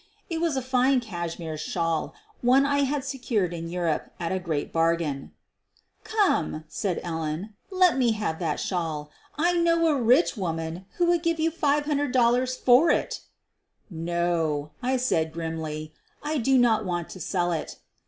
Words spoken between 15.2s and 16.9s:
grimly, "1 don't